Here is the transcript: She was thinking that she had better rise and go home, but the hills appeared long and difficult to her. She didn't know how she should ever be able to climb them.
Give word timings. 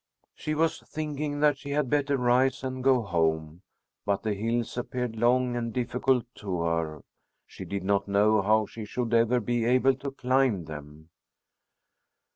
She 0.33 0.55
was 0.55 0.79
thinking 0.79 1.41
that 1.41 1.59
she 1.59 1.69
had 1.69 1.87
better 1.87 2.17
rise 2.17 2.63
and 2.63 2.83
go 2.83 3.03
home, 3.03 3.61
but 4.03 4.23
the 4.23 4.33
hills 4.33 4.75
appeared 4.75 5.15
long 5.15 5.55
and 5.55 5.71
difficult 5.71 6.25
to 6.37 6.61
her. 6.61 7.03
She 7.45 7.65
didn't 7.65 8.07
know 8.07 8.41
how 8.41 8.65
she 8.65 8.83
should 8.83 9.13
ever 9.13 9.39
be 9.39 9.63
able 9.63 9.93
to 9.97 10.09
climb 10.09 10.65
them. 10.65 11.11